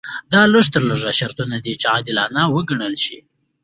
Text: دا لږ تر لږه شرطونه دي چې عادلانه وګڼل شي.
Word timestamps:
دا 0.31 0.41
لږ 0.53 0.65
تر 0.73 0.81
لږه 0.89 1.11
شرطونه 1.19 1.57
دي 1.63 1.73
چې 1.81 1.85
عادلانه 1.93 2.41
وګڼل 2.55 2.93
شي. 3.03 3.17